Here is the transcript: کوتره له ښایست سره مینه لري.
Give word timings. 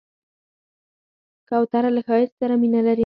کوتره 1.49 1.89
له 1.95 2.01
ښایست 2.07 2.35
سره 2.41 2.53
مینه 2.61 2.81
لري. 2.87 2.99